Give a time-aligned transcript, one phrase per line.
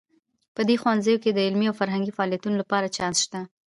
[0.55, 3.39] په دې ښوونځي کې د علمي او فرهنګي فعالیتونو لپاره چانس شته